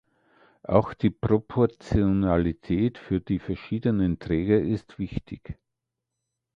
[0.63, 5.59] Auch die Proportionalität für die verschiedenen Träger ist wichtig.